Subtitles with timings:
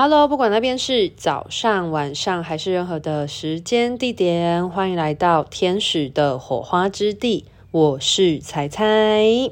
[0.00, 7.46] Hello，不管那边是早上、晚上还是任何的时间地点，欢迎来到天使的火花之地。
[7.72, 9.50] 我是彩彩，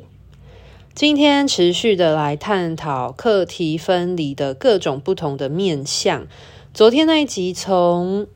[0.94, 6.28] 今天持续的来探讨课题分离的各种不同的面向。
[6.72, 8.28] 昨天那一集从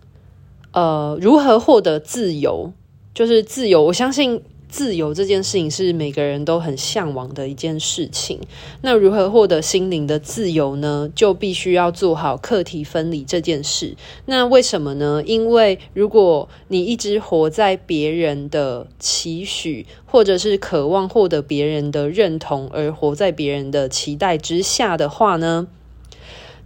[0.72, 2.72] 呃如何获得自由，
[3.14, 4.42] 就是自由，我相信。
[4.70, 8.38] 自由这件事情是每个人都很向往的一件事情。
[8.82, 11.10] 那如何获得心灵的自由呢？
[11.14, 13.96] 就必须要做好课题分离这件事。
[14.26, 15.22] 那为什么呢？
[15.26, 25.66] 因为如果你一直活在别人的期许，或者是渴望获得别人的认同，而活在别人的期待之下的话呢，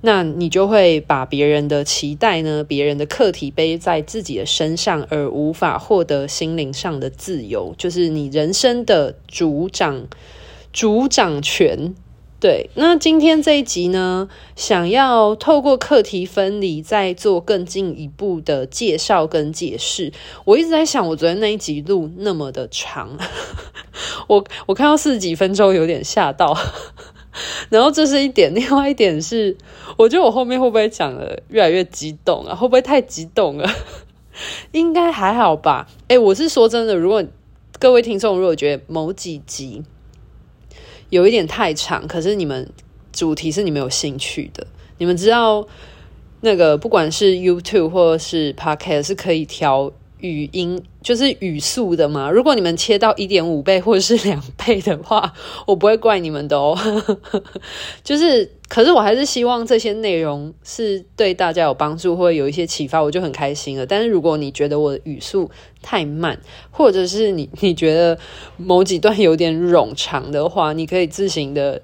[0.06, 10.06] 那你就会把别人的期待呢，别人的课题背在自己的身上，而无法获得心灵上的自由，就是你人生的主掌、
[10.74, 11.94] 主掌权。
[12.38, 20.12] 对，那今天这一集呢，想要透过课题分离，再做更进一步的介绍跟解释。
[20.44, 23.16] 我一直在想，我昨天那一集录那么的长，
[24.28, 26.54] 我我看到四十几分钟，有点吓到。
[27.74, 29.56] 然后这是一点， 另外一点是，
[29.98, 32.54] 我觉得我后面会不会讲的越来越激动啊？
[32.54, 33.68] 会不会太激动了？
[34.70, 35.88] 应该还好吧。
[36.06, 37.24] 诶，我是说真的，如果
[37.80, 39.82] 各位听众如果觉得某几集
[41.10, 42.70] 有一点太长，可是你们
[43.12, 44.64] 主题是你们有兴趣的，
[44.98, 45.66] 你们知道
[46.42, 49.92] 那个不管是 YouTube 或是 Podcast 是可以调。
[50.24, 55.34] 语音就是语速的嘛，如果你们切到一点五倍或者是两倍的话，
[55.66, 56.74] 我不会怪你们的哦。
[58.02, 63.84] 就是，可是我还是希望这些内容是对大家有帮助，或者有一些启发，我就很开心了。
[63.84, 65.50] 但是如果你觉得我的语速
[65.82, 68.18] 太慢，或者是你你觉得
[68.56, 71.82] 某几段有点冗长的话，你可以自行的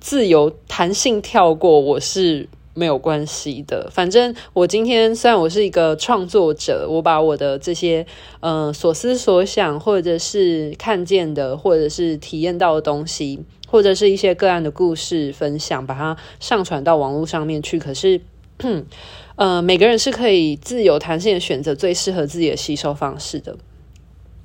[0.00, 1.78] 自由弹性跳过。
[1.78, 2.48] 我是。
[2.78, 8.06] 没有关系的，反正我今天虽然我是一个创作者，我把我的这些
[8.38, 17.80] 呃所思所想，或者是看见的，或者是体验到的东西，或者是一些个案的故事分享，把它上传到网络上面去。
[17.80, 18.20] 可是，
[19.34, 23.56] 呃，每个人是可以自由弹性选择最适合自己的吸收方式的。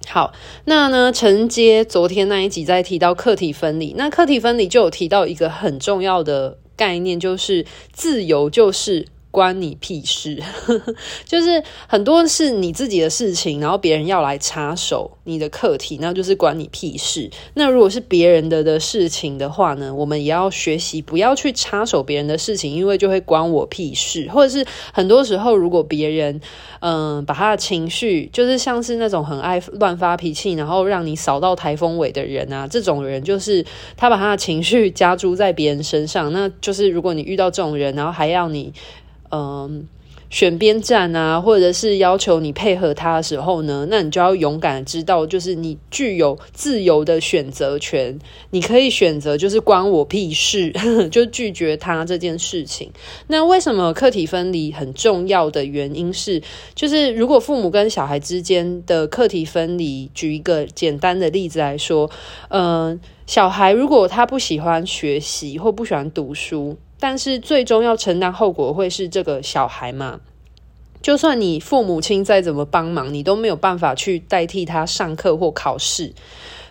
[0.08, 0.34] 好，
[0.66, 6.58] 那呢，承接昨天那一集在提到课题分离，那课题分离就有提到一个很重要的。
[6.75, 10.38] 概念就是自由，就是关你屁事，
[11.26, 17.32] 就是很多是你自己的事情，然后别人要来插手你的课题，那就是关你屁事。
[17.56, 24.30] 那如果是别人的的事情的话呢，我们也要学习不要去插手别人的事情，因为就会关我屁事。
[24.30, 24.64] 或者是
[24.94, 26.40] 很多时候，如果别人
[26.82, 33.66] 嗯、把他的情绪，就是像是那种很爱乱发脾气，然后让你扫到台风尾的人啊，这种人就是
[33.98, 36.32] 他把他的情绪加诸在别人身上。
[36.32, 38.72] 那就是如果你遇到这种人，然后还要你。
[39.36, 39.88] 嗯，
[40.30, 48.20] 选边站啊，或者是要求你配合他的时候呢，那你就要勇敢知道，就是你具有自由的选择权，
[48.52, 50.72] 你可以选择就是关我屁事，
[51.10, 52.92] 就拒绝他这件事情。
[53.26, 56.40] 那为什么课题分离很重要的原因是，
[56.76, 62.08] 就是如果父母跟小孩之间的课题分离，举一个简单的例子来说，
[62.50, 66.78] 嗯，小孩如果他不喜欢学习或不喜欢读书。
[67.03, 70.22] 但是最终要承担后果会是这个小孩嘛？
[71.02, 76.14] 就算你父母亲再怎么帮忙，你都没有办法去代替他上课或考试。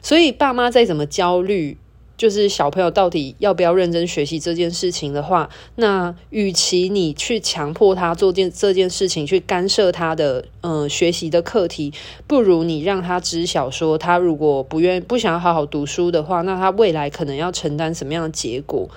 [0.00, 1.76] 所以爸妈再怎么焦虑，
[2.16, 11.92] 就是小朋友到底要不要认真学习这件事情的话，那与其你去强迫他做件这件事情，去干涉他的嗯、学习的课题，
[12.26, 18.88] 不如你让他知晓说，他如果不愿不想好好读书的话，那他未来可能要承担什么样的结果。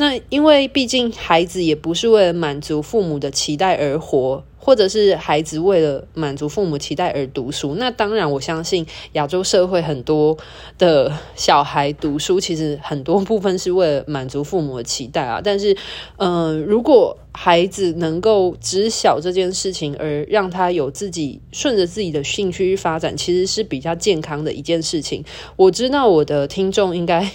[0.00, 4.44] 那因为毕竟孩子也不是为了满足父母的期待而活。
[4.68, 10.36] 或者是孩子为了满足父母期待而读书，那当然我相信亚洲社会很多
[10.76, 15.40] 的小孩读书，其实很多部分是为了满足父母的期待啊。
[15.42, 15.74] 但是，
[16.18, 25.24] 嗯、如果孩子能够知晓这件事情，而让他有自己顺着自己的兴趣去发展，其实是比较健康的一件事情。
[25.56, 27.30] 我知道我的听众应该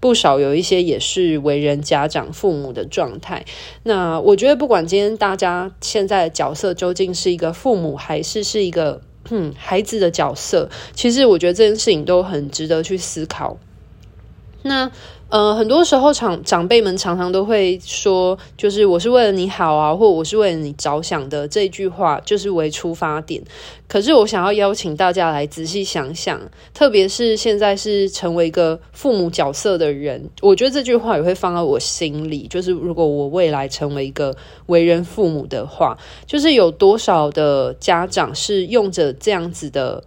[0.00, 3.44] 不少，有一些也是为人家长、父母的状态。
[3.82, 10.68] 那我觉得，不管今天大家现在的角色，究竟是一个父母还是是一个嗯孩子的角色？
[10.94, 13.58] 其实我觉得这件事情都很值得去思考。
[14.62, 14.90] 那
[15.28, 23.42] 呃，很多时候长长辈们常常都会说，就是我是为了你好啊，或我是为了你着想的这句话，就是为出发点。
[23.88, 26.38] 可是我想要邀请大家来仔细想想，
[26.74, 32.46] 特别是现在是成为一个父母角色的人，我觉得这句话也会放在我心里。
[32.46, 34.36] 就是如果我未来成为一个
[34.66, 40.04] 为人父母的话，就是有多少的家长是用着这样子的，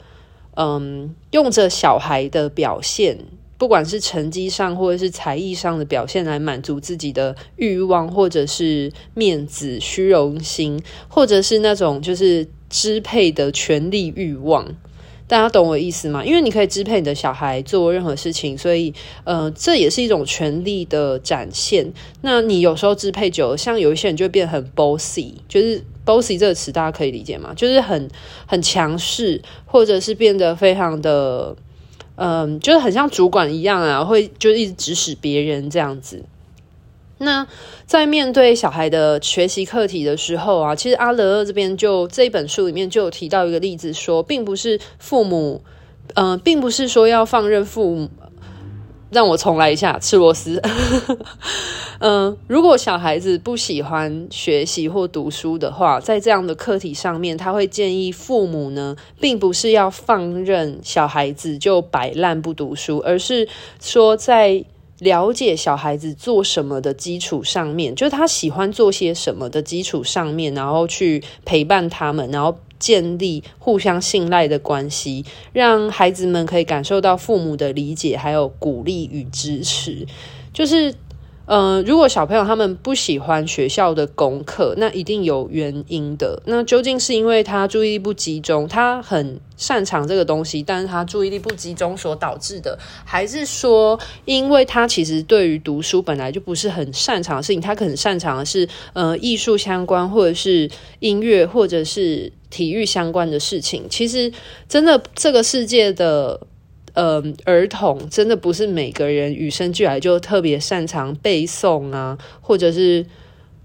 [0.55, 3.17] 嗯，用着小孩的表现。
[3.57, 14.75] 不管是成绩上或者是才艺上的表现来满足自己的欲望，或者是面子、虚荣心，或者是那种就是支配的权力欲望，
[15.25, 16.25] 大家懂我意思吗？
[16.25, 18.93] 因为你可以支配你的小孩做任何事情，所以
[19.23, 21.93] 呃，这也是一种权力的展现。
[22.21, 27.53] 那你有时候支配久了，像有一些人就会变得很 bossy，就是 bossy 这个词大家可以理解吗？
[27.55, 28.09] 就是很
[28.45, 31.55] 很强势，或者是变得非常的。
[32.15, 36.23] 嗯，就是很像主管一样啊，会就一直指使别人这样子。
[37.17, 37.47] 那
[37.85, 45.61] 在面对小孩的学习课题的时候啊，其实阿德勒这边就这一本书里面就有提到一个例子说，说并不是父母，
[46.15, 48.09] 嗯，并不是说要放任父母。
[49.09, 50.61] 让我重来一下，吃螺丝。
[51.99, 63.47] 嗯，如果小孩子不喜欢学习或读书的话，在这样的课题上面，他会建议父母呢，并不是要放任小孩子就摆烂不读书，而是
[63.81, 64.65] 说在
[64.99, 72.57] 了解小孩子做什么的基础上面，就是他喜欢做些什么的基础上面，然后去陪伴他们，然后。
[72.79, 80.05] 建立互相信赖的关系，让孩子们可以感受到父母的理解，还有鼓励与支持，
[80.53, 80.95] 就是。
[81.47, 86.41] 呃，如果小朋友他们不喜欢学校的功课，那一定有原因的。
[86.47, 100.67] 那究竟是因为他注意力不集中，他很擅长这个东西，但是他注意力不集中所导致的，还是说，因为他其实对于读书本来就不是很擅长的事情，他可能擅长的是呃艺术相关，或者是
[100.97, 103.83] 音乐，或者是体育相关的事情。
[103.89, 104.31] 其实
[104.69, 106.39] 真的这个世界的。
[106.95, 113.05] 呃，儿童真的不是每个人与生俱来就特别擅长背诵啊，或者是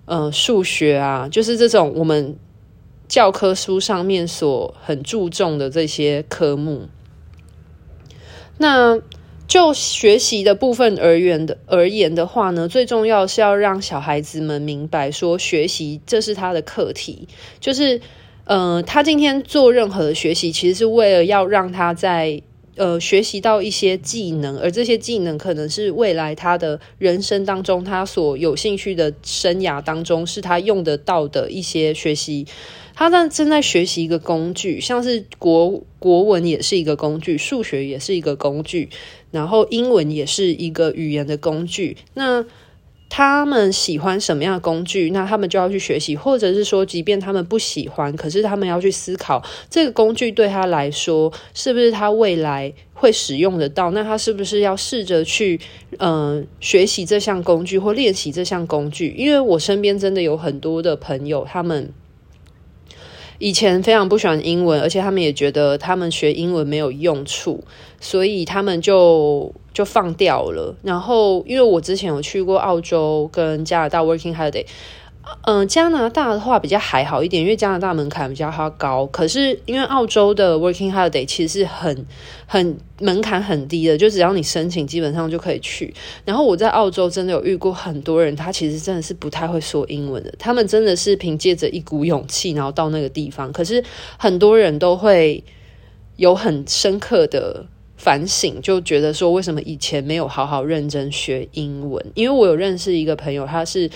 [0.06, 2.34] 呃数学啊，就是这种我们
[3.06, 6.88] 教科书上面所很注重的这些科目。
[8.58, 9.00] 那
[9.46, 17.28] 就学习的部分而言的而言的话呢，最重要是要让小孩子们明白说，学习这是他的课题，
[17.60, 18.00] 就是
[18.50, 22.42] 呃，他今天做任何的学习，其实是为了要让他在。
[22.76, 32.46] 呃，学习到一些技能，而这些技能可能是未来他的人生当中，他所有兴趣的生涯当中，是他用得到的一些学习。
[32.94, 38.88] 他在正在学习一个工具，像是国国文也是一个工具，数学也是一个工具，
[39.30, 41.98] 然后英文也是一个语言的工具。
[42.14, 42.46] 那
[43.10, 55.60] 他们喜欢什么样的工具，那他们就要去学习，或者是说，即便他们不喜欢，可是他们要去思考这个工具对他来说是不是他未来会使用得到，那他是不是要试着去
[55.98, 59.12] 嗯、呃、学习这项工具或练习这项工具？
[59.18, 61.92] 因为我身边真的有很多的朋友，他们。
[63.40, 67.64] 以前非常不喜欢英文，而且他们也觉得他们学英文没有用处，
[67.98, 70.76] 所以他们就就放掉了。
[70.82, 74.64] 然后，因为我之前有去过澳洲跟加拿大 working holiday。
[75.42, 79.06] 嗯、加拿大的话比较还好一点，因为加拿大门槛比较高。
[79.06, 82.06] 可是因为澳洲的 Working Holiday 其实是很
[82.46, 85.92] 很门槛很低的，就只要你申请，基本上就可以去。
[86.24, 93.52] 然后我在澳洲真的有遇过很多人，他其实真的是不太会说英文的，他们真的是凭借着一股勇气，然后到那个地方。
[93.52, 93.82] 可是
[94.18, 95.42] 很多人都会
[96.16, 97.64] 有很深刻的
[97.96, 102.04] 反省，就觉得说为什么以前没有好好认真学英文？
[102.14, 103.90] 因为我有认识一个朋友，他是。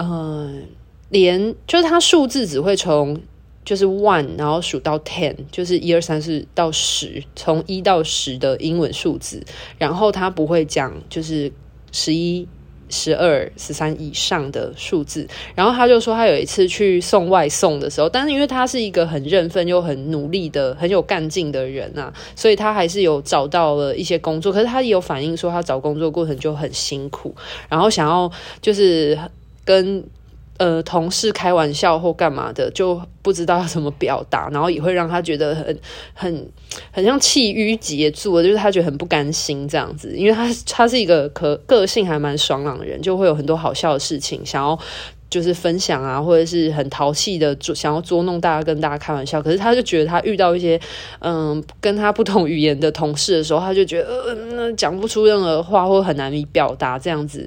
[0.00, 0.64] 嗯，
[1.08, 3.20] 连就是他数字只会从
[3.64, 9.42] 就是 one，然后数到 ten，就是一二三四到十，从一到十的英文数字，
[9.76, 11.52] 然后他不会讲就是
[11.90, 12.46] 十一、
[12.88, 15.26] 十二、十三以上的数字。
[15.56, 24.52] 然后他就说，他有一次去送外送的时候，但是因为他是一个很认份又很努力的、很有干劲的人啊，所以他还是有找到了一些工作。
[24.52, 27.34] 可是他也有反映说，他找工作过程就很辛苦，
[27.68, 28.30] 然后想要
[28.62, 29.18] 就是。
[29.68, 30.02] 跟
[30.56, 35.78] 呃同事开玩笑或干嘛的，就不知道要怎么表达，然后也会让他觉得很
[36.14, 36.50] 很
[36.90, 44.76] 很像气郁结住，就是他觉得很不甘心这样子，因为他他是一个可个性还蛮爽朗的人，就会有很多好笑的事情想要
[45.28, 49.42] 就是分享啊，或者是很淘气的捉想要捉弄大家，跟大家开玩笑。
[49.42, 50.80] 可是他就觉得他遇到一些
[51.20, 54.08] 嗯跟他不同语言的同事的时候，他就觉得
[54.56, 57.46] 呃讲不出任何话，或很难以表达这样子，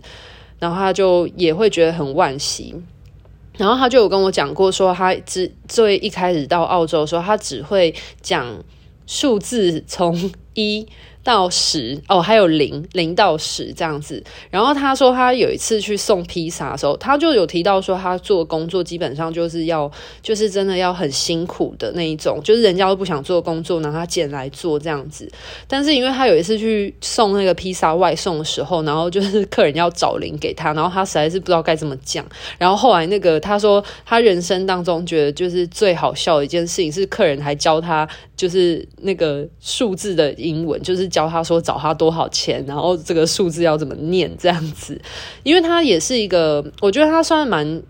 [0.62, 2.74] 然后他就也会觉得很惋惜。
[3.58, 8.64] 然后他就有跟我讲过，说他只最一开始到澳洲的时候，他只会讲
[9.06, 10.88] 数字从一。
[11.24, 14.24] 到十哦，还有零零到十这样子。
[14.50, 19.90] 然后他说，他有一次去送披萨的时候，他就有提到说，他做工作基本上就是要，
[20.24, 25.30] 就是真的要很辛苦的那一种，就是人家都不想做工作，然后他捡来做这样子。
[25.68, 32.26] 但是因为他有一次去送那个披萨外送的时候，然后就是 客人要找零给他，然后他实在是不知道该怎么讲。
[32.58, 41.11] 然后后来那个他说，他人生当中觉得就是最好笑的一件事情是，客人还教他就是那个数字的英文，就是。
[41.12, 45.00] 教他说找他多少钱，然后这个数字要怎么念这样子，
[45.44, 47.84] 因为他也是一个，我觉得他算蛮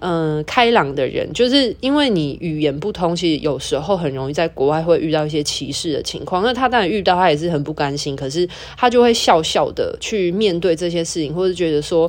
[0.00, 6.44] 嗯、开朗的人，就是因为你语言不通，其实有时候很容易在国外会遇到一些歧视的情况。
[6.44, 12.08] 那他当然遇到，他也是很不甘心，可是他就会笑笑的去面对这些事情，或者觉得说，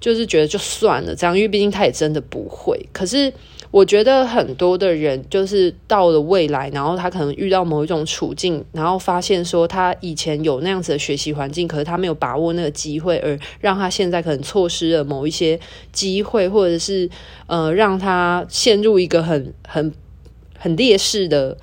[0.00, 3.30] 就是觉得就算了这样，因为毕竟他也真的不会，可是。
[3.72, 15.58] 我觉得很多的人就是到了未来，然后他可能遇到某一种处境，然后发现说他以前有那样子的学习环境，可是他没有把握那个机会，而让他现在可能错失了某一些
[15.90, 17.08] 机会，或者是
[17.46, 19.90] 呃让他陷入一个很很
[20.58, 21.56] 很劣势的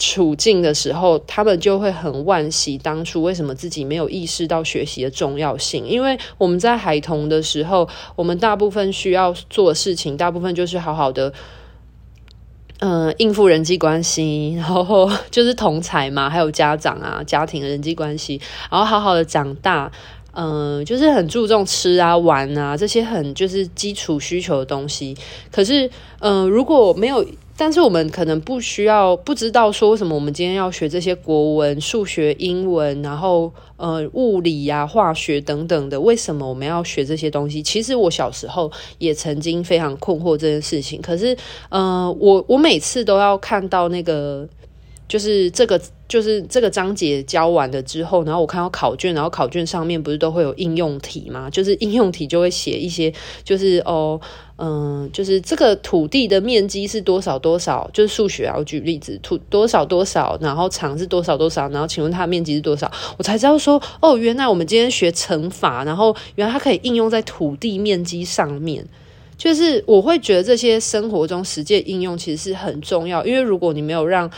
[0.00, 5.86] 处境的时候，他们就会很惋惜当初为什么自己没有意识到学习的重要性。
[5.86, 11.30] 因为我们在孩童的时候，我们大部分需要做事情，大部分就是好好的，
[12.78, 18.40] 嗯、应付人际关系， 然后就是同侪嘛，还有家长啊，家庭的人际关系，
[18.70, 19.92] 然后好好的长大，
[20.32, 25.14] 嗯、就是很注重吃啊、玩啊这些很就是基础需求的东西。
[25.52, 25.90] 可是，
[26.20, 27.22] 嗯、如果没有。
[27.60, 37.62] 但是我们可能不需要不知道说为什么我们今天要学这些国文、数学、英文，然后呃物理呀、化学等等的，为什么我们要学这些东西？
[37.62, 41.02] 其实我小时候也曾经非常困惑这件事情。
[41.02, 41.36] 可是，
[41.68, 44.48] 呃，我我每次都要看到那个。
[45.10, 45.76] 就是这个，
[46.10, 51.48] 就是这个章节教完了之后，然后我看到考卷，然后考卷上面不是都会有应用题吗？
[51.48, 53.14] 就是应用题就会写一些，
[53.44, 54.20] 就是哦，
[54.58, 62.90] 嗯，就是这个土地的面积是多少多少，就是数学啊，我举例子，土多少多少，然后长是多少多少，然后请问它的面积是多少？
[63.16, 68.84] 我才知道说，哦，原来我们今天学乘法，然后原来它可以应用在土地面积上面。
[69.38, 74.30] 就是我会觉得这些生活中实际应用其实是很重要，因为如果你没有让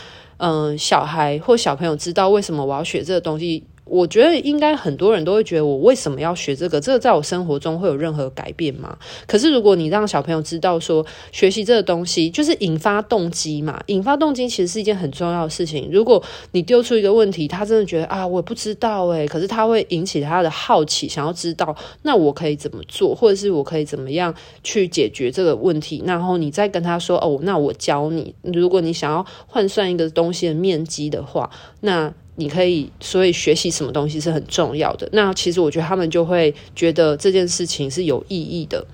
[0.45, 3.65] 嗯，小孩或小朋友知道为什么我要学这个东西。
[3.93, 6.81] 我觉得应该很多人都会觉得，我为什么要学这个？
[6.81, 8.97] 这个在我生活中会有任何改变吗？
[9.27, 15.87] 可是如果你让小朋友知道说，学习这个东西就是引发动机嘛，引发动机其实是一件很重要的事情。
[15.91, 16.23] 如果
[16.53, 24.33] 你丢出一个问题，他真的觉得啊，我不知道诶，可是他会引起他的好奇，想要知道，那我可以怎么做，或者是我可以怎么样
[24.63, 26.01] 去解决这个问题？
[26.03, 28.33] 然后你再跟他说哦，那我教你。
[28.41, 32.11] 如果你想要换算一个东西的面积的话，那。
[32.35, 35.07] 你可以，所以学习什么东西是很重要的。
[35.11, 38.85] 那其实我觉得他们就会觉得这件事情是有意义的。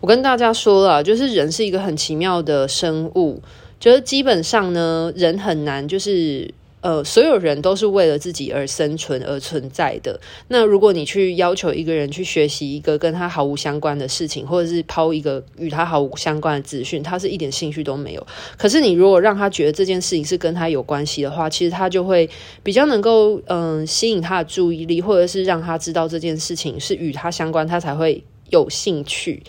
[0.00, 3.42] 我跟大家说了，就是人是一个很奇妙的生物，
[3.78, 6.54] 就是基本上呢，人很难就是。
[6.80, 10.18] 呃，所有人都是为了自己而生存而存在的。
[10.48, 18.26] 那如果你去要求一个人去学习一个跟他毫无相关的事情，或者是抛一个与他毫无相关的资讯，他是一点兴趣都没有。
[18.56, 22.28] 可是你如果让他觉得这件事情是跟他有关系的话，其实他就会
[22.62, 29.42] 比较能够嗯、吸引他的注意力，或者是让他知道这件事情是与他相关，他才会有兴趣。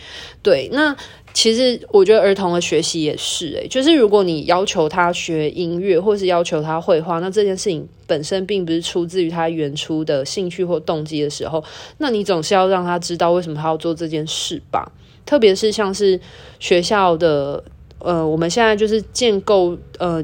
[0.44, 0.96] 对，那。
[1.34, 11.64] 其实我觉得儿童的学习也是诶，就是如果你要求他学音乐，或是要求他绘画，那这件事情本身并不是出自于他原初的兴趣或动机的时候，
[11.98, 14.92] 那你总是要让他知道为什么他要做这件事吧。
[15.26, 16.20] 特别是像是
[16.60, 17.64] 学校的，
[18.00, 20.24] 呃，我们现在就是建构，呃。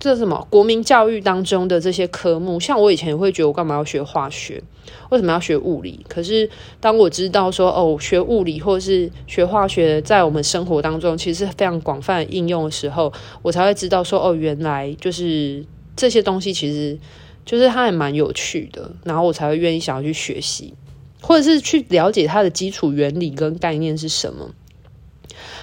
[0.00, 0.46] 这什么？
[0.48, 4.62] 国民教育当中的这些科目，像我以前会觉得我干嘛要学化学？
[5.10, 6.04] 为什么要学物理？
[6.08, 6.48] 可是
[6.80, 13.12] 当我知道说哦，学物理或者是学化学，在我们生活当中其实是非常广泛应用的时候，
[13.42, 15.64] 我才会知道说哦，原来就是
[15.96, 16.96] 这些东西其实
[17.44, 20.74] 就是它还蛮有趣的，然后我才会愿意想要去学习，
[21.20, 24.50] 或者是去了解它的基础原理跟概念是什么。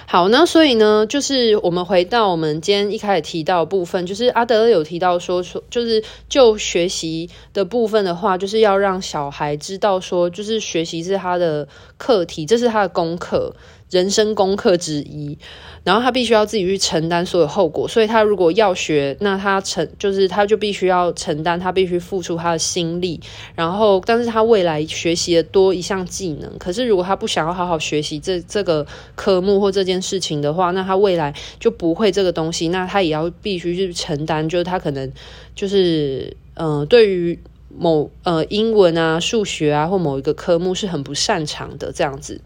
[0.08, 13.52] 好，那所以呢，就是我们回到我们今天一开始提到部分，就是阿德勒有提到说说，就是就学习的部分的话，就是要让小孩知道说，就是学习是他的课题，这是他的功课。
[13.96, 15.38] 人生功课之一，
[15.82, 23.18] 然后他必须要自己去承担所有后果，所以他如果要学，那他承就是他就必须要承担，他必须付出他的心力，
[23.54, 35.10] 然后但是他未来学习的多一项技能，可是如果他不想要好好学习这这个科目或这件事情的话，那他未来就不会这个东西，那他也要必须去承担，就是他可能
[35.54, 37.38] 就是嗯、呃，对于
[37.78, 42.40] 某呃英文啊、数学啊或某一个科目是很不擅长的这样子。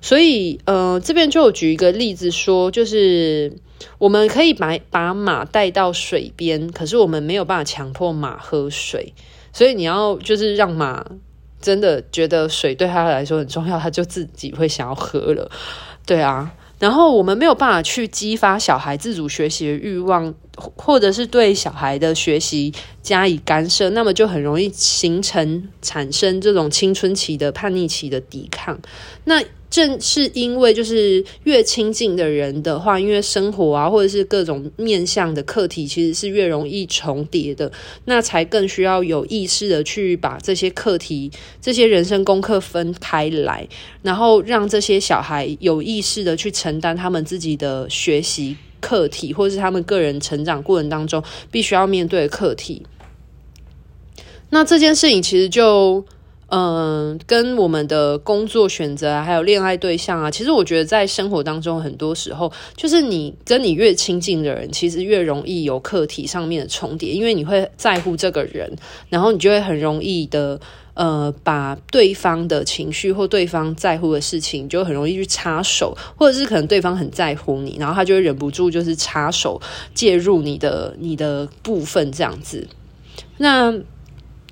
[0.00, 3.52] 所以，呃，这边就举一个例子说，就是
[3.98, 9.12] 我们可以把把马带到水边，可是我们没有办法强迫马喝水。
[9.52, 11.04] 所以你要就是让马
[11.60, 15.50] 真的觉得水对他来说很重要，他就自己会想要喝了。
[16.06, 20.32] 对啊，然后我们没有办法去激发小孩自主学习的欲望，
[20.76, 28.78] 或者是对小孩的学习加以干涉，那么就很容易形成产生这种青春期的叛逆期的抵抗。
[29.24, 37.70] 那正是因为就是越亲近的人的话，因为生活啊，或者是各种面向的课题，其实是越容易重叠的，
[38.06, 43.68] 那才更需要有意识的去把这些课题、这些人生功课分开来，
[44.00, 52.86] 然后让这些小孩有意识的去承担他们自己的学习课题，或者是他们个人成长过程当中必须要面对的课题。
[54.48, 56.06] 那这件事情其实就。
[56.50, 68.74] 嗯，跟我们的工作选择，还有恋爱对象啊，其实我觉得在生活当中，很多时候就是你跟你越亲近的人，其实越容易有课题上面的重叠，因为你会在乎这个人，
[69.10, 70.58] 然后你就会很容易的
[70.94, 79.60] 呃，把对方的情绪或对方在乎的事情，就很容易去插手，或者是可能对方很在乎你，然后他就会忍不住就是插手
[79.92, 82.66] 介入你的你的部分这样子，
[83.36, 83.74] 那。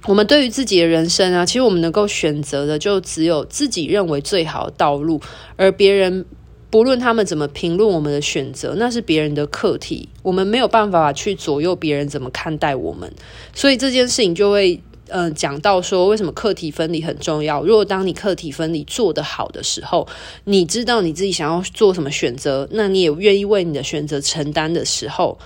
[0.07, 5.21] 我们对于自己的人生啊，其实我们能够选择的就只有自己认为最好的道路，
[5.57, 6.25] 而别人
[6.71, 13.13] 不论他们怎么评论我们的选择，那是别人的课题，我们没有办法去左右别人怎么看待我们。
[13.53, 17.65] 所以这件事情就会，呃，讲到说为什么课题分离很重要。
[17.65, 20.07] 如果当你课题分离做得好的时候，
[20.45, 25.37] 你知道你自己想要做什么选择，那你也愿意为你的选择承担的时候。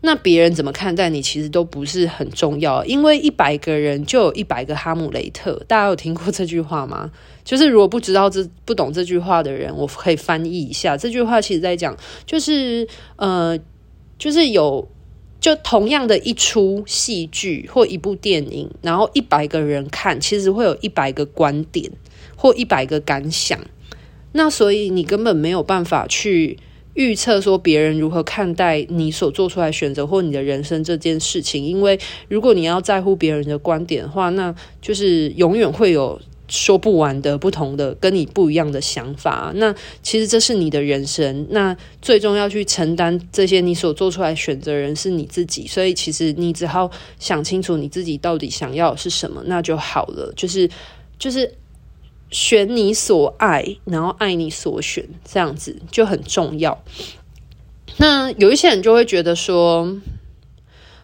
[0.00, 5.60] 那别人怎么看待你，其实都不是很重要，因为一百个人就有一百个哈姆雷特。
[5.66, 7.10] 大家有听过这句话吗？
[7.44, 10.96] 就是如果不知道这不懂这句话的人，我可以翻译一下。
[10.96, 12.86] 这句话其实在讲，就是
[13.16, 13.58] 呃，
[14.16, 14.88] 就是有
[15.40, 21.90] 就同样的一出戏剧或一部电影，然后一百个人看，其实会有一百个观点
[22.36, 23.58] 或一百个感想。
[24.30, 26.56] 那所以你根本没有办法去。
[26.98, 39.52] 预测说别人如何看待你所做出来选择或你的人生这件事情，因为如果你要在乎别人的观点的话，那就是永远会有说不完的不同的跟你不一样的想法。
[39.54, 50.32] 那其实这是你的人生，那最终要去承担这些你所做出来选择人是你自己，所以其实你只好想清楚你自己到底想要的是什么，那就好了。
[50.34, 50.68] 就是
[51.16, 51.54] 就是。
[52.30, 56.82] 选你所爱，然后爱你所选，这样子就很重要。
[57.96, 59.96] 那有一些人就会觉得说，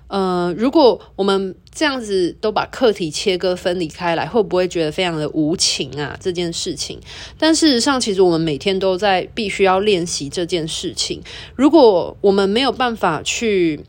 [0.08, 6.16] 呃，如果我们这样子都把课题切割分离开来，会不会觉得非常的无情啊？
[6.20, 7.00] 这件事情，
[7.38, 11.22] 但事实上，其实我们每天都在必须要练习这件事情。
[11.56, 13.84] 如果我们没有办法去，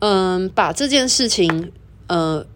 [0.00, 1.72] 嗯、把这件事情，
[2.08, 2.46] 呃。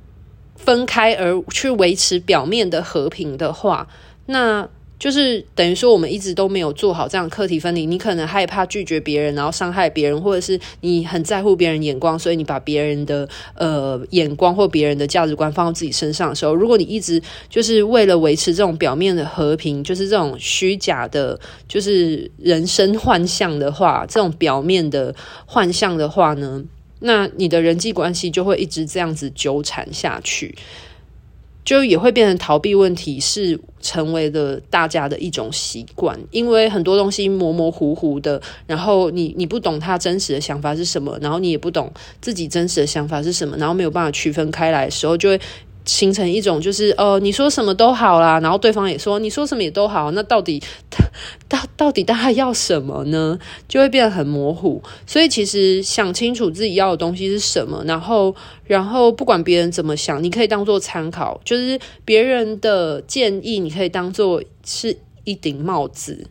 [0.67, 3.87] 分开而去维持表面的和平的话，
[4.27, 7.85] 那就是等于说我们一直都没有做好这样课题分离。
[7.85, 26.65] 你可能害怕拒绝别人，然后伤害别人，或者是你很在乎别人眼光，所以你把别人的呃眼光或别人的价值观放到自己身上的时候，如果你一直就是为了维持这种表面的和平，就是这种虚假的，就是人生幻象的话，这种表面的幻象的话呢？
[27.07, 30.55] 那你的人际关系就会一直这样子纠缠下去，
[31.65, 36.19] 就也会变成逃避问题，是成为了大家的一种习惯。
[36.31, 41.91] 因为很多东西模模糊糊的，然后你你不懂他真实的想法是什么，然后你也不懂
[42.21, 45.41] 自己真实的想法是什么，然后没有办法区分开来的时候，就会。
[45.87, 50.63] 形成一种就是呃，你说什么都好啦，然后对方也说你说什么也都好，那到底
[51.49, 53.39] 到到底大家要什么呢？
[53.69, 54.83] 就会变得很模糊。
[55.07, 66.27] 所以其实想清楚自己要的东西是什么，然后然后不管别人怎么想，你可以当做参考，就是别人的建议，你可以当做是一顶帽子。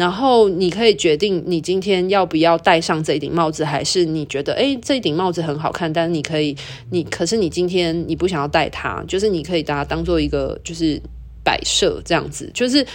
[0.00, 6.56] 然后你可以决定你今天要不要戴上这顶帽子，还是你觉得诶，这顶帽子很好看，但是你可以
[6.90, 10.98] 你可是你今天你不想要戴它，就是你可以把它当做一个就是
[11.44, 12.86] 摆设这样子，就是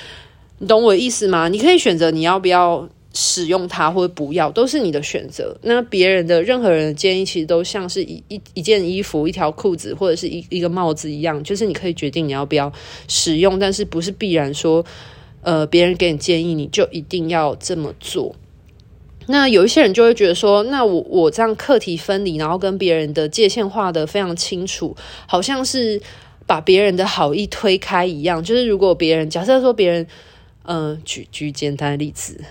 [0.57, 1.47] 你懂我意思吗？
[1.47, 2.89] 你可以选择你要不要。
[3.17, 5.57] 使用它或者不要，都是你的选择。
[5.61, 12.69] 那别人的任何人的建议，其实都像是一一一件衣服、一条裤子或者是一一个帽子一样，就是你可以决定你要不要
[13.07, 14.83] 使用，但是不是必然说，
[15.45, 18.35] 呃，别人给你建议你就一定要这么做。
[19.27, 26.01] 那有一些人就会觉得说，那我我这样课题分离，然后跟别人的界限画得非常清楚，好像是
[26.47, 28.43] 把别人的好意推开一样。
[28.43, 30.07] 就是如果别人假设说别人，
[30.63, 32.43] 呃，举举简单的例子。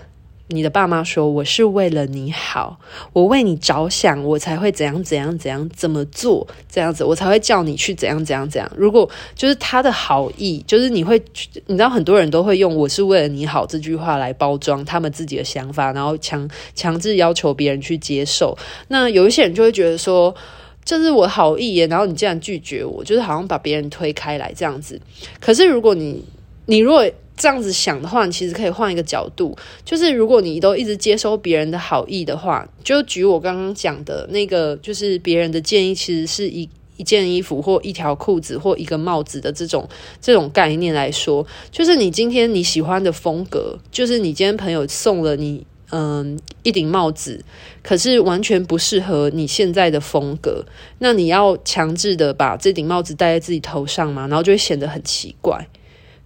[0.47, 2.79] 你的爸妈说，我是为了你好，
[3.13, 8.71] 我为你着想，我才会怎样怎样怎样怎么做这样子，我才会叫你去怎样怎样怎样。
[8.77, 11.19] 如果就是他的好意，就是你会，
[11.65, 18.55] 你知道很多人都会用“我是为了你好”这句话来包装他们自己的想法，然后强强制要求别人去接受。
[18.89, 20.35] 那有一些人就会觉得说，
[20.83, 25.01] 这是我好意耶，然后你竟然拒绝我，就是好像把别人推开来这样子。
[25.39, 26.23] 可是如果你，
[26.67, 27.03] 你如果
[27.37, 39.85] 这样子想的话，其实可以换一个角度，就是如果你都一直接收别人的好意的话，就举我刚刚讲的那个，就是别人的建议，其实是一一件衣服或一条裤子或一个帽子的这种
[40.21, 47.43] 这种概念来说，就是你今天你喜欢的风格，就是你今天朋友送了你嗯一顶帽子，
[47.83, 50.65] 可是完全不适合你现在的风格，
[50.99, 55.67] 那你要强制的把这顶帽子戴在自己头上嘛，然后就会显得很奇怪。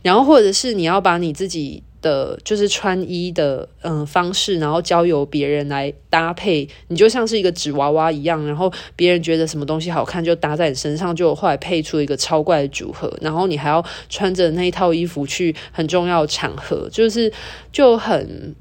[0.02, 17.32] 然后，或者是你要把你自己的就是穿衣的嗯方式，然后交由别人来搭配，你就像是一个纸娃娃一样，然后别人觉得什么东西好看，就搭在你身上，就后来配出一个超怪的组合，然后你还要穿着那一套衣服去很重要的场合，就是
[17.74, 18.56] 就很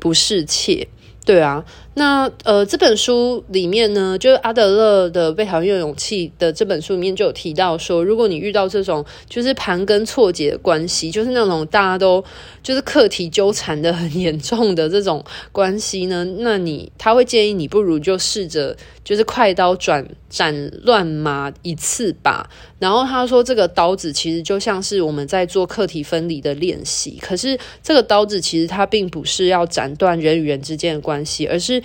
[0.00, 0.88] 不适切，
[1.28, 1.62] 对啊。
[1.92, 12.24] 那呃，这本书里面呢，就是阿德勒的《被讨厌的勇气》的这本书里面就有提到说，如果你遇到这种就是盘根错节的关系，就是那种大家都
[12.62, 18.74] 就是课题纠缠的很严重的这种关系呢，那你他会建议你不如就试着
[19.08, 22.46] 就是快刀斩斩乱麻一次吧。
[22.78, 31.82] 然后他说，这个刀子其实就像是我们在做课题分离的练习，可是这个刀子其实它并不是要斩断人与人之间的关系，而是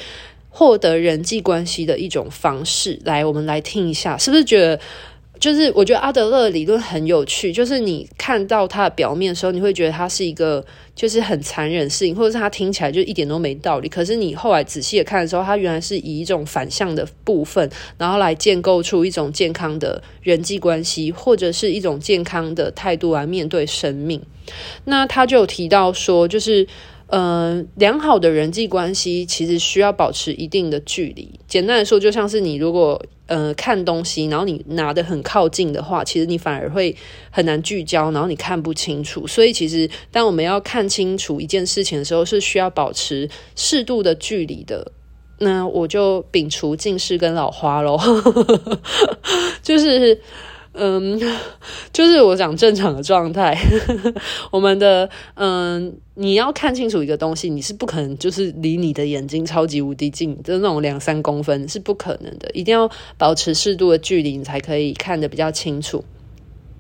[0.50, 4.78] 获得人际关系的一种方式，来，我们来听一下，是不是觉得，
[5.44, 13.90] 就是我觉得阿德勒理论很有趣，就是你看到它的表面的时候，你会觉得它是一个就是很残忍的事情，或者是它听起来就一点都没道理。
[13.90, 24.22] 可是你后来仔细的看的时候，它原来是以一种反向的部分，然后来建构出一种健康的人际关系，或者是一种健康的态度来面对生命。
[24.86, 26.66] 那他就有提到说，就是。
[27.16, 31.30] 嗯、良好的人际关系其实需要保持一定的距离。
[31.48, 36.96] 简单来说，就像是你如果呃看东西，然后你拿得很靠近的话，其实你反而会
[37.30, 39.26] 很难聚焦，然后你看不清楚。
[39.28, 44.92] 所以，其实当我们要看清楚一件事情的时候，是需要保持适度的距离的。
[45.40, 48.00] 那我就摒除近视跟老花喽，
[49.62, 50.22] 就是。
[50.76, 51.20] 嗯，
[51.94, 53.56] 就是我讲正常的状态。
[54.52, 62.50] 我们的嗯，你要看清楚一个东西，你是不可能就是离你的眼睛超级无敌近，就是那种两三公分是不可能的。
[62.54, 66.04] 一定要保持适度的距离，你才可以看得比较清楚。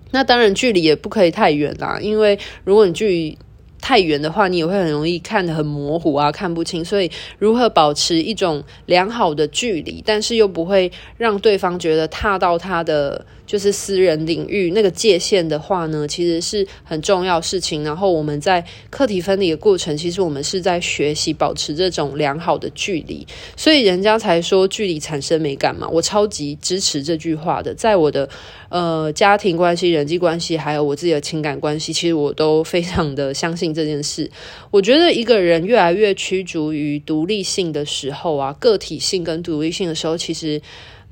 [0.09, 3.37] 那当然，距离也不可以太远啦，因为如果你距离
[3.79, 6.83] 太远的话，你也会很容易看得很模糊啊，看不清。
[6.83, 13.23] 所以，如何保持一种良好的距离，但是又不会让对方觉得踏到他的。
[13.53, 17.83] 就是私人领域那个界限的话呢，其实是很重要事情。
[17.83, 25.87] 然后我们在课题分离的过程，其实我们是在学习保持这种良好的距离，所以人家才说距离产生美感嘛。
[25.87, 28.27] 我超级支持这句话的，在我的
[28.69, 34.31] 呃家庭关系、人际关系，还有我自己的情感关系，其实我都非常的相信这件事。
[34.71, 40.59] 我觉得一个人越来越驱逐于独立性的时候啊，个体性跟独立性的时候，其实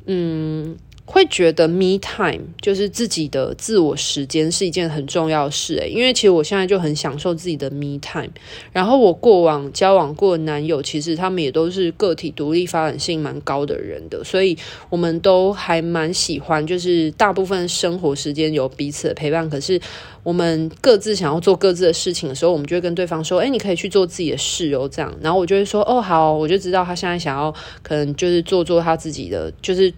[0.08, 0.76] 嗯。
[1.14, 8.30] 会觉得 me time 就是自己的自我时间是一件很重要的事诶，因为其实我现在就很享受自己的 me time。
[8.72, 14.58] 然后我过往交往过的男友，其实他们也都是个体独立、发展性蛮高的人的，所以
[14.90, 19.50] 我们都还蛮喜欢，就是大部分生活时间有彼此的陪伴。
[19.50, 19.78] 可是
[20.24, 29.94] 我们各自想要做各自的事情的时候，我们就会跟对方说：“诶，你可以去做自己的事哦。”这样，然后我就会说：“哦，好，我就知道他现在想要可能就是做做他自己的，就是。”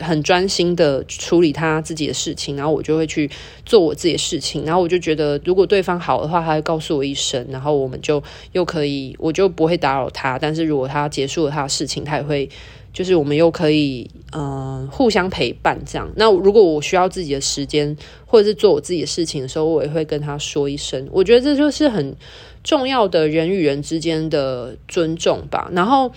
[0.00, 3.30] 很专心的处理他自己的事情，然后我就会去
[3.66, 10.38] 做我自己的事情，然后我就觉得如果对方好的话，他会告诉我一声，然后我们就又可以，我就不会打扰他。
[10.38, 12.48] 但是如果他结束了他的事情，他也会。
[12.92, 16.06] 就是我们又可以嗯、互相陪伴这样。
[16.14, 21.08] 那如果我需要自己的时间，或者是做我自己的事情的时候，我也会跟他说一声。
[21.10, 22.14] 我觉得这就是很
[22.62, 25.70] 重要的人与人之间的尊重吧。
[25.72, 26.12] 然后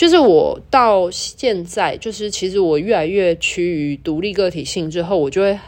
[0.00, 5.58] 就是我到现在，就是其实我越来越趋于独立个体性之后，我就会。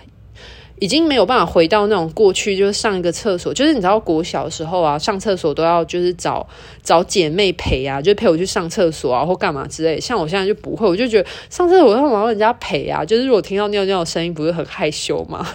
[0.78, 6.44] 已经没有办法回到那种过去，就是上一个厕所，就是你知道国小的时候啊，上厕所都要就是找
[6.82, 10.00] 找姐妹陪啊，就陪我去上厕所啊，或干嘛之类。
[10.00, 13.04] 像我现在就不会，我就觉得上厕所干嘛要人家陪啊？
[13.04, 15.46] 就是如果听到尿尿的声音，不是很害羞吗？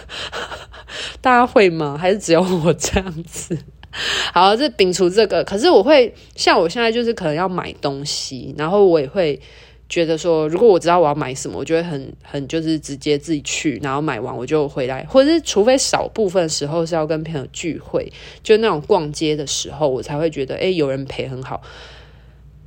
[1.20, 1.98] 大家会吗？
[2.00, 3.58] 还是只有我这样子？
[4.32, 9.40] 好，这摒除这个，可是我会像我现在就是可能要买东西，然后我也会。
[9.90, 21.62] 觉得说，如果我知道我要买什么，我就会很很就是直接自己去，然后买完我就回来，或者是除非少部分时候是要跟朋友聚会，就那种逛街的时候，我才会觉得诶，有人陪很好。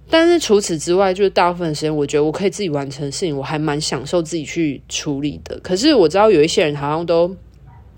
[0.10, 5.60] 但是除此之外，就是大部分时间，我觉得我可以自己完成事情，我还蛮享受自己去处理的。
[5.60, 7.36] 可是我知道有一些人好像都。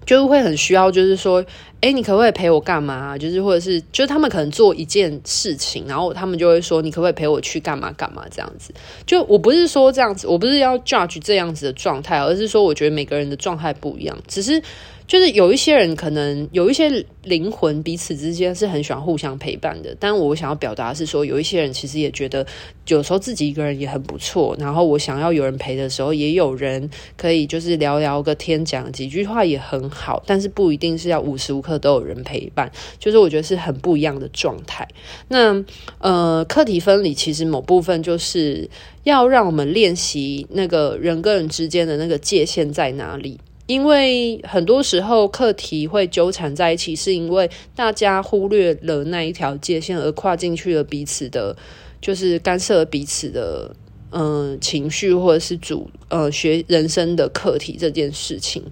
[0.05, 1.43] 就是会很需要，就是说，
[1.81, 3.17] 哎，你可不可以陪我干嘛？
[3.17, 8.73] 就是或者是，就是他们可能做一件事情，然后他们就会说，你可不可以陪我去干嘛干嘛这样子。
[9.05, 14.61] 就我不是说这样子，我不是要 judge 这样子的状态，而是说我觉得每个人的状态不一样，只是。
[15.07, 22.45] 就是有一些人可能有一些灵魂彼此之间是很喜欢互相陪伴的，但我想要表达是说，有一些人其实也觉得
[22.87, 34.87] 有时候自己一个人也很不错，然后我想要有人陪的时候，也有人可以就是聊聊个天，讲几句话也很好，但是不一定是要无时无刻都有人陪伴，就是我觉得是很不一样的状态。
[35.27, 35.63] 那
[35.99, 38.69] 呃，课题分离其实某部分就是
[39.03, 43.39] 要让我们练习那个人跟人之间的那个界限在哪里。
[43.65, 51.55] 因为很多时候课题会纠缠在一起，是因为大家忽略了那一条界线，而跨进去了彼此的，
[52.01, 53.75] 就是干涉彼此的
[54.11, 58.63] 嗯、情绪，或者是主呃学人生的课题这件事情。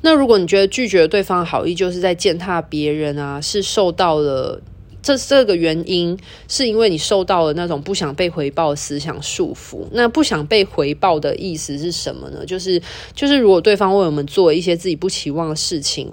[0.00, 4.62] 那如果你觉得拒绝对方好意就是在践踏别人啊，是受到了。
[5.08, 6.18] 这这个原因
[6.48, 9.86] 是因为你受到了那种不想被回报的思想束缚。
[9.92, 12.44] 那不想被回报的意思是什么呢？
[12.44, 12.82] 就是
[13.14, 16.12] 就是如果对方为我们做一些自己不期望的事情，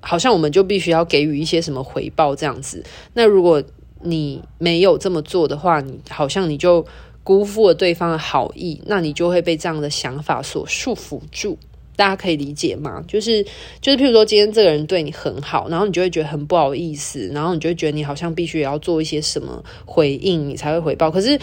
[0.00, 2.84] 好像我们就必须要给予一些什么回报这样子。
[3.14, 3.62] 那如果
[4.02, 6.84] 你没有这么做的话，你好像你就
[7.24, 11.56] 辜负了对方的好意，那你就会被这样的想法所束缚住。
[11.96, 13.02] 大家可以理解吗？
[13.08, 13.42] 就是
[13.80, 21.10] 就是，譬如说，今天这个人对你很好，然后你就会觉得很不好意思，然后你就会觉得你好像必须也要做一些什么回应，你才会回报。
[21.10, 21.36] 可是，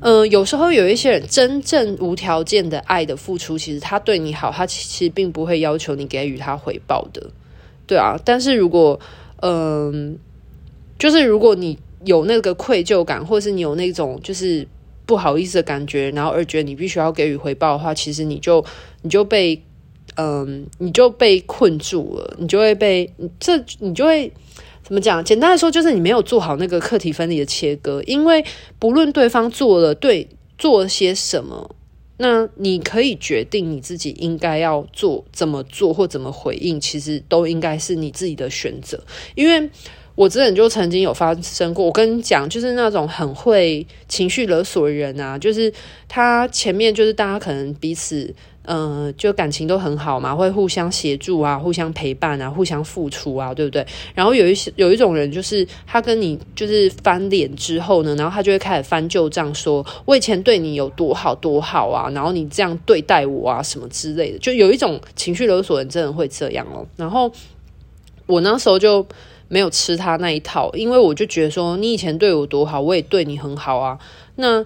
[0.00, 7.30] 嗯、呃，有时候有一些人真正无条件的爱的付出，其实他对你好，他其实并不会要求你给予他回报的，
[7.86, 8.18] 对啊。
[8.24, 8.98] 但是如果，
[9.42, 10.18] 嗯、
[10.98, 14.66] 就是如果你有那个愧疚感，或者是你有那种就是
[15.04, 18.64] 不好意思的感觉，然后而觉得你必须要给予回报的话，其实你就
[19.02, 19.62] 你就被。
[20.16, 24.30] 嗯，你就被困住了，你就会被这，你就会
[24.82, 25.24] 怎么讲？
[25.24, 28.02] 简单来说，就是你没有做好那个课题分离的切割。
[28.06, 28.44] 因为
[28.78, 31.74] 不论对方做了对做了些什么，
[32.18, 39.02] 那你可以决定你自己应该要做怎么做或怎么回应，其实都应该是你自己的选择。
[39.36, 39.70] 因为
[40.16, 45.72] 我之前就曾经有发生过，我跟你讲，就是那种很会情绪勒索的人啊，就是
[46.08, 48.34] 他前面就是大家可能彼此。
[48.72, 53.84] 嗯、就感情都很好嘛，会互相协助啊，互相陪伴啊，互相付出啊，对不对？
[54.14, 64.38] 然后有一些有一种人，就是他跟你就是翻脸之后呢，然后他就会开始翻旧账，说我以前对你有多好多好啊，然后你这样对待我啊，什么之类的。
[64.38, 66.86] 就有一种情绪勒索人真的会这样哦。
[66.94, 67.28] 然后
[68.26, 69.04] 我那时候就
[69.48, 73.98] 没有吃他那一套，因为我就觉得说，你以前对我多好，我也对你很好啊。
[74.36, 74.64] 那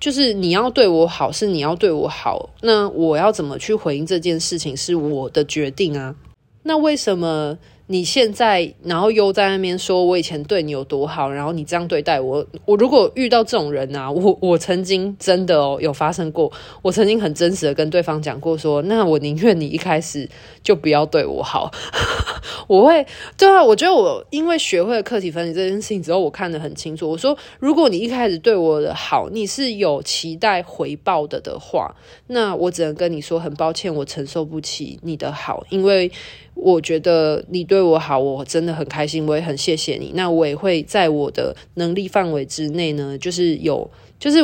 [0.00, 6.14] 就是你要对我好，是你要对我好，那我要怎么去回应这件事情是我的决定啊。
[6.62, 7.58] 那为什么？
[7.90, 12.46] 你现在，然后又在那边说，我以前对你有多好，然后你这样对待我。
[12.66, 20.28] 我如果遇到这种人啊， 我我曾经真的哦有发生过，我曾经很真实的跟对方讲过说，那我宁愿你一开始
[20.62, 21.70] 就不要对我好。
[22.68, 23.06] 我会
[23.38, 27.08] 对啊，我觉得我因为学会了课题分离这件事情之后，我看得很清楚。
[27.08, 31.94] 我说，如果你一开始对我的好，你是有期待回报的的话，
[32.26, 36.12] 那我只能跟你说很抱歉，我承受不起你的好，因为。
[36.60, 40.10] 我觉得你对我好，我真的很开心，我也很谢谢你。
[40.14, 44.38] 那我也会在我的能力范围之内呢，就是有，就是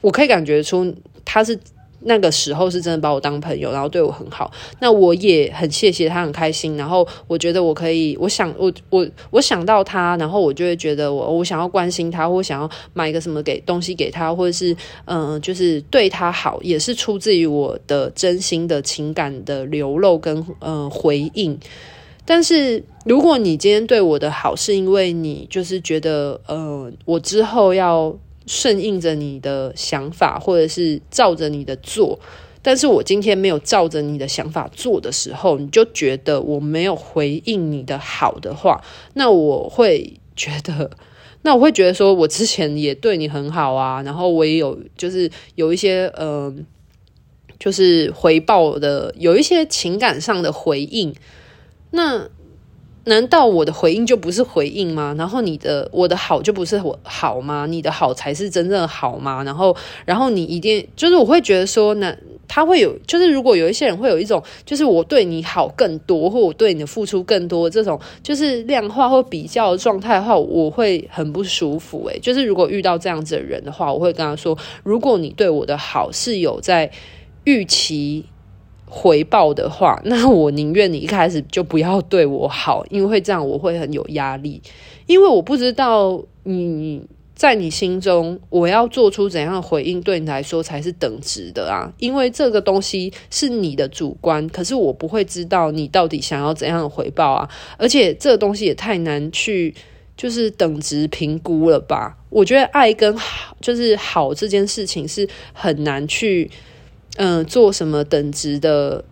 [0.00, 0.92] 我可以感觉出
[1.24, 1.56] 他是
[2.04, 4.50] 那个时候是真的把我当朋友，然后对我很好。
[4.80, 6.76] 那我也很谢谢他，很开心。
[6.76, 21.58] 然后我觉得我可以，我想我我我想到他，然后我就会觉得我我想要关心他，或想要买一个什么给东西给他，或者是嗯、就是对他好，也是出自于我的真心的情感的流露跟嗯、呃、回应。
[22.24, 28.16] 但是如果你今天对我的好，是因为你就是觉得呃，我之后要。
[28.46, 32.18] 顺应着你的想法，或者是照着你的做，
[32.62, 38.82] 但是我今天没有照着你的想法做的时候，你就觉得我没有回应你的好的话，
[39.14, 40.90] 那我会觉得，
[41.42, 46.54] 那我会觉得说，我之前也对你很好啊，然后我也有就是有一些呃，
[47.58, 51.14] 就是回报的，有一些情感上的回应，
[51.90, 52.28] 那。
[53.04, 55.14] 难道我的回应就不是回应吗？
[55.18, 57.66] 然后你的我的好就不是我好吗？
[57.68, 59.42] 你的好才是真正好吗？
[59.42, 72.06] 然后，然后你一定就是我会觉得说，那他会有，就是如果有一些人会有一种，就是我对你好更多，或我对你的付出更多这种，就是量化或比较的状态的话，我会很不舒服。
[72.06, 76.90] 诶，就是如果遇到这样子的人的话，我会跟他说，如果你对我的好是有在
[77.44, 78.26] 预期。
[78.94, 84.60] 回报的话， 那我宁愿你一开始就不要对我好，因为这样我会很有压力。
[85.06, 87.02] 因为我不知道你
[87.34, 91.90] 在你心中，我要做出怎样的回应对你来说才是等值的啊？
[91.96, 97.48] 因为这个东西是你的主观，可是我不会知道你到底想要怎样的回报啊。
[97.78, 99.74] 而且这个东西也太难去
[100.18, 102.18] 就是等值评估了吧？
[102.28, 106.50] 我觉得爱跟好就是好这件事情是很难去。
[107.16, 109.04] 嗯、做什么等值的，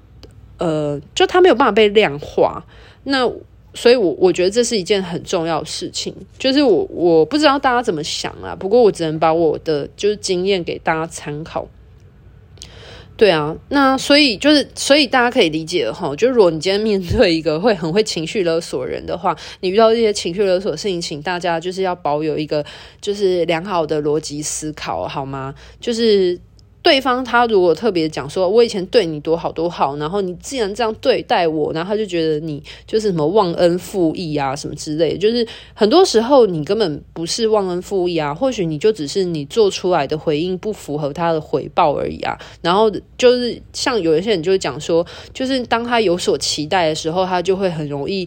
[0.59, 2.65] 呃，就他没有办法被量化。
[3.05, 3.31] 那
[3.75, 6.15] 所以我，我我觉得这是一件很重要的事情。
[6.39, 11.69] 就是我我不知道大家怎么想啊，不过我只能把我的就是经验给大家参考。
[13.17, 22.65] 对啊，那所以就是所以大家可以理解哈，就如果你今天面对一个会很会情绪勒索人的话，你遇到这些情绪勒索的事情，请大家就是要保有一个
[23.01, 25.55] 就是良好的逻辑思考，好吗？
[25.81, 26.41] 就是。
[26.83, 35.19] 对方他如果特别讲说，我以前对你多好多好，然后你既然这样对待我，然后他就觉得你就是什么忘恩负义啊，什么之类的。
[35.19, 42.39] 就是很多时候你根本不是忘恩负义啊，或许你就只是你做出来的回应不符合他的回报而已啊。
[42.63, 48.27] 然后就是像有一些人就讲说，就是当他有所期待的时候，他就会很容易。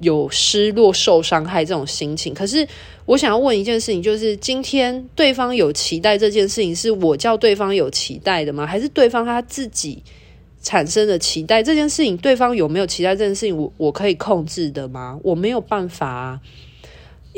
[0.00, 2.66] 有失落、受伤害这种心情，可是
[3.04, 8.66] 我想要问一件事情，就是今天对方有期待这件事情，是我叫对方有期待的吗？
[8.66, 10.02] 还是对方他自己
[10.62, 11.62] 产生的期待？
[11.62, 15.18] 这件事情，对方有没有期待这件事情，我我可以控制的吗？
[15.22, 16.40] 我没有办法啊。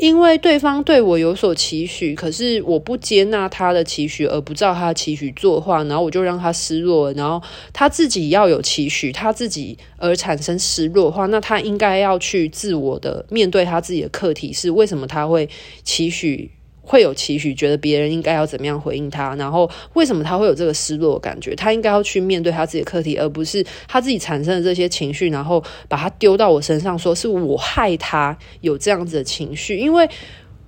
[0.01, 7.13] 因为对方对我有所期许，可是我不接纳他的期许，而不照他的期许做的话，然后我就让他失落。
[7.13, 7.39] 然后
[7.71, 15.47] 他自己要有期许，他自己而产生失落的话，那他应该要去自我的面对他自己的课题，是为什么他会
[15.83, 16.49] 期许？
[16.81, 21.55] 会有期许，觉得别人应该要怎么样回应他，然后为什么他会有这个失落的感觉？
[21.55, 29.77] 他应该要去面对他自己的课题，而不是他自己产生的这些情绪，然后把他丢到我身上，说是我害他有这样子的情绪。
[29.77, 30.09] 因为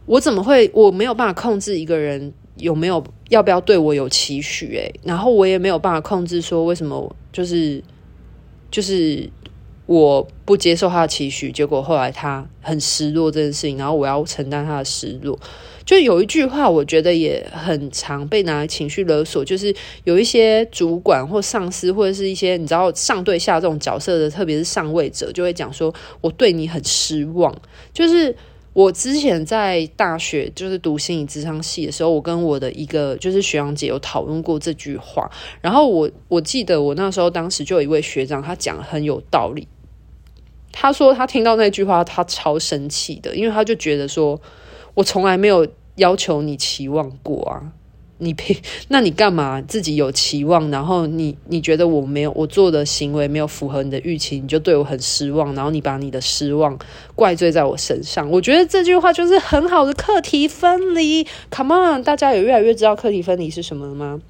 [0.05, 0.69] 我怎么会？
[0.73, 7.83] 我没有办法控制一个人有没有要不要对我有期许，诶，然后我也没有办法控制说为什么就是
[8.69, 9.29] 就是。
[9.85, 15.37] 我不接受他的期许，结果后来他很失落这件事情，然后我要承担他的失落。
[15.85, 27.53] 就有一句话，我觉得也很常被拿来情绪勒索，就是有一些主管或上司，或者是一些你知道上对下这种角色的，特别是上位者，就会讲说：“我对你很失望。”
[27.93, 28.35] 就是
[28.71, 35.29] 我之前在大学就是读心理咨商系的时候，我跟我的一个就是学长姐有讨论过这句话，
[35.61, 39.67] 然后我我记得我那时候当时就有一位学长，他讲很有道理。
[40.71, 44.41] 他说他听到那句话，他超生气的，因为他就觉得说，
[44.95, 47.71] 我从来没有要求你期望过啊，
[48.19, 48.55] 你凭
[48.87, 56.77] 那你干嘛自己有期望，然后你你觉得我没有我做的行为没有符合你的预期，你就对我很失望，然后你把你的失望
[57.15, 58.29] 怪罪在我身上。
[58.29, 61.27] 我觉得这句话就是很好的课题分离。
[61.51, 64.21] Come on，大家有越来越知道课题分离是什么了吗？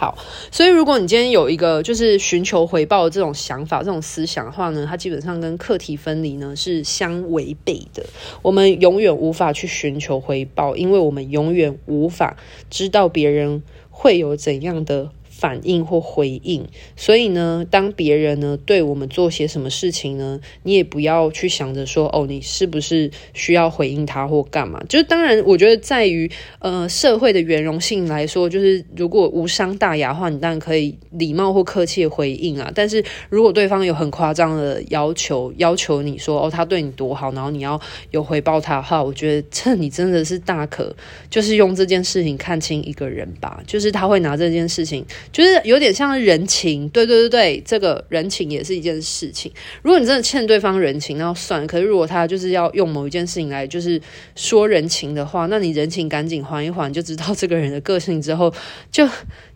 [0.00, 0.16] 好，
[0.50, 8.02] 所以如果你今天有一个就是寻求回报的这种想法、这种思想的话呢，它基本上跟课题分离呢是相违背的。
[8.40, 12.38] 我们永远无法去寻求回报，因为我们永远无法
[12.70, 24.78] 知道别人会有怎样的反应或回应，所以呢，当别人呢对我们做些什么事情呢，你也不要去想着说哦，你是不是需要回应他或干嘛？
[24.86, 32.70] 就是当然，我觉得在于呃社会的圆融性来说，就是如果无伤大雅的话，你当然可以礼貌或客气回应啊。
[32.74, 40.94] 但是如果对方有很夸张的要求，要求你说哦他对你多好，然后你要有回报他的话，我觉得这你真的是大可
[41.30, 45.02] 就是用这件事情看清一个人吧，就是他会拿这件事情。
[45.32, 49.50] 就是有点像人情，对对对对，这个人情也是一件事情。
[49.80, 51.64] 如果你真的欠对方人情，那算。
[51.68, 54.00] 可是如果他就是要用某一件事情来就是
[54.34, 58.52] 说人情的话，那你人情赶紧还一还，就知道这个人的个性之后，
[58.90, 59.08] 就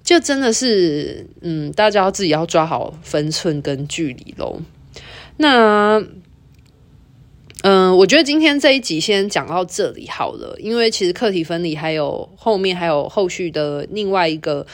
[0.04, 4.60] 就真的是，嗯，大家要自己要抓好分寸跟距离喽。
[5.38, 6.00] 那，
[7.62, 14.64] 嗯、我觉得今天这一集先讲到这里好了，因为其实课题分离还有后面还有后续的另外一个。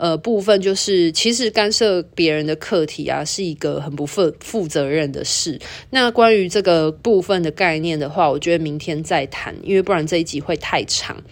[0.00, 5.60] 呃，部分就是其实干涉别人的课题啊，是一个很不负负责任的事。
[5.90, 11.22] 那关于这个部分的概念的话，我觉得明天再谈，因为不然这一集会太长。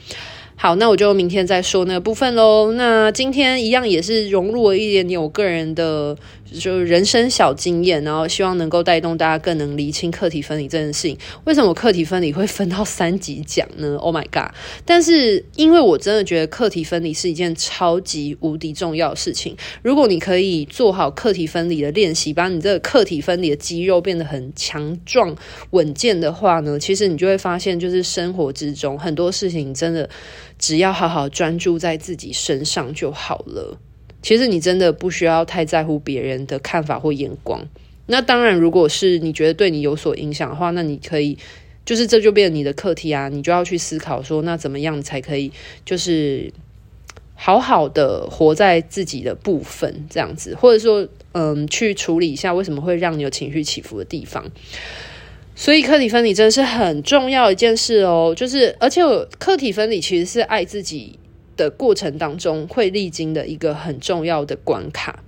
[0.55, 2.73] 好，那我就明天再说那个部分喽。
[2.73, 6.15] 那今天一样也是融入了一点点我个人的。
[6.59, 11.19] 就是人生小经验，然后希望能够带动大家更能厘清课题分离这件事情。
[11.45, 14.55] 为什么课题分离会分到三级讲呢？Oh my god！
[14.85, 19.57] 但是因为我真的觉得课题分离是一件超级无敌重要的事情。
[19.83, 25.37] 如果你可以做好课题分离的练习，把你这个课题分离的肌肉变得很强壮
[25.71, 30.09] 稳健的话呢，其实你就会发现，就是生活之中很多事情真的
[30.59, 33.79] 只要好好专注在自己身上就好了。
[34.23, 37.61] 其实你真的不需要太在乎别人的看法或眼光。
[38.07, 41.37] 那当然，如果是你觉得对你有所影响的话，那你可以，
[41.85, 45.53] 就是这就变成你的课题啊，你就要去思考说，那怎么样才可以，
[45.85, 46.51] 就是
[47.35, 54.45] 好好的活在自己的部分，这样子，或者说，嗯，去处理一下为什么会让你有情绪起伏的地方。
[55.55, 58.33] 所以，课题分离真的是很重要一件事哦。
[58.35, 59.03] 就是，而且
[59.39, 61.19] 课题分离其实是爱自己
[61.59, 65.23] 的过程当中会历经的一个很重要的关卡，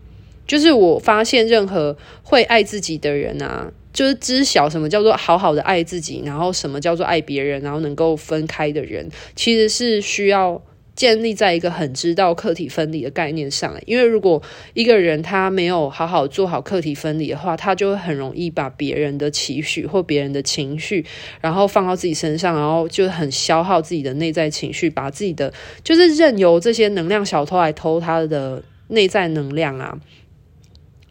[0.47, 10.63] 就是我发现任何会爱自己的人啊，就是知晓什么叫做好好的爱自己，然后什么叫做爱别人，然后能够分开的人，其实是需要。
[11.01, 14.43] 建立在一个很知道客体分离的概念上，因为如果
[14.75, 21.03] 一个人他没有好好做好客体分离的话，他就会很容易把别人的期许或别人的情绪，
[21.41, 25.51] 然后放到自己身上，然后就很消耗自己的内在情绪，把自己的
[25.83, 29.97] 就是任由这些能量小偷来偷他的内在能量啊。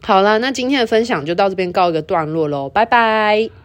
[0.02, 3.59] 好了，那今天的分享就到这边告一个段落喽，拜拜。